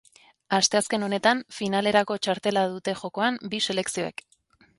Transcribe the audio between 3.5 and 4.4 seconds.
bi selekzioek.